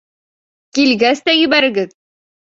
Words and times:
Килгәс 0.77 1.21
тә 1.29 1.35
ебәрегеҙ! 1.41 1.93